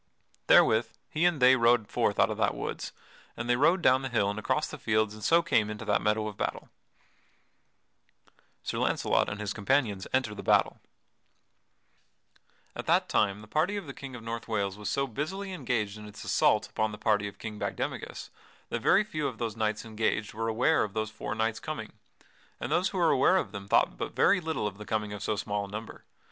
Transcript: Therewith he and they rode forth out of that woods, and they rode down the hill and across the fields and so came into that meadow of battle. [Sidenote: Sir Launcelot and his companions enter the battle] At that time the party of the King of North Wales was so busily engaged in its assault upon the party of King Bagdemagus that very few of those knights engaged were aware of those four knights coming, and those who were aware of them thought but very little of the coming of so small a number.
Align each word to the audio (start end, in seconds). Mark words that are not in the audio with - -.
Therewith 0.47 0.93
he 1.11 1.25
and 1.25 1.39
they 1.39 1.55
rode 1.55 1.87
forth 1.87 2.19
out 2.19 2.31
of 2.31 2.37
that 2.39 2.55
woods, 2.55 2.91
and 3.37 3.47
they 3.47 3.55
rode 3.55 3.83
down 3.83 4.01
the 4.01 4.09
hill 4.09 4.31
and 4.31 4.39
across 4.39 4.65
the 4.67 4.79
fields 4.79 5.13
and 5.13 5.23
so 5.23 5.43
came 5.43 5.69
into 5.69 5.85
that 5.85 6.01
meadow 6.01 6.25
of 6.27 6.37
battle. 6.37 6.69
[Sidenote: 8.23 8.39
Sir 8.63 8.77
Launcelot 8.79 9.29
and 9.29 9.39
his 9.39 9.53
companions 9.53 10.07
enter 10.11 10.33
the 10.33 10.41
battle] 10.41 10.79
At 12.75 12.87
that 12.87 13.09
time 13.09 13.41
the 13.41 13.47
party 13.47 13.77
of 13.77 13.85
the 13.85 13.93
King 13.93 14.15
of 14.15 14.23
North 14.23 14.47
Wales 14.47 14.75
was 14.75 14.89
so 14.89 15.05
busily 15.05 15.53
engaged 15.53 15.99
in 15.99 16.07
its 16.07 16.23
assault 16.23 16.67
upon 16.67 16.91
the 16.91 16.97
party 16.97 17.27
of 17.27 17.37
King 17.37 17.59
Bagdemagus 17.59 18.31
that 18.69 18.81
very 18.81 19.03
few 19.03 19.27
of 19.27 19.37
those 19.37 19.55
knights 19.55 19.85
engaged 19.85 20.33
were 20.33 20.47
aware 20.47 20.83
of 20.83 20.93
those 20.93 21.11
four 21.11 21.35
knights 21.35 21.59
coming, 21.59 21.93
and 22.59 22.71
those 22.71 22.89
who 22.89 22.97
were 22.97 23.11
aware 23.11 23.37
of 23.37 23.51
them 23.51 23.67
thought 23.67 23.97
but 23.99 24.15
very 24.15 24.41
little 24.41 24.65
of 24.65 24.79
the 24.79 24.85
coming 24.87 25.13
of 25.13 25.21
so 25.21 25.35
small 25.35 25.65
a 25.65 25.71
number. 25.71 26.05